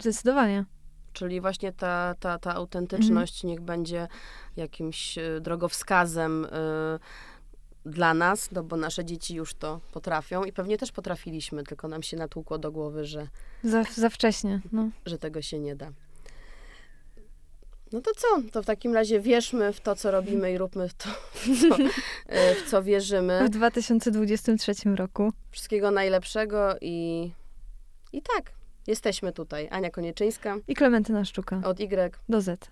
[0.00, 0.64] Zdecydowanie.
[1.12, 3.50] Czyli właśnie ta, ta, ta autentyczność Mhm.
[3.50, 4.08] niech będzie
[4.56, 6.48] jakimś y, drogowskazem y,
[7.86, 12.02] dla nas, no bo nasze dzieci już to potrafią i pewnie też potrafiliśmy, tylko nam
[12.02, 13.28] się natłukło do głowy, że,
[13.62, 14.60] Za, za wcześnie.
[14.72, 14.88] No.
[15.06, 15.90] że tego się nie da.
[17.92, 18.26] No to co?
[18.52, 21.76] To w takim razie wierzmy w to, co robimy i róbmy w to, w co,
[21.82, 23.44] y, w co wierzymy.
[23.46, 25.32] W 2023 roku.
[25.50, 27.30] Wszystkiego najlepszego i,
[28.12, 28.52] i tak,
[28.86, 29.68] jesteśmy tutaj.
[29.70, 31.60] Ania Konieczyńska I Klementyna Sztuka.
[31.64, 32.14] od Y.
[32.28, 32.70] Do Z.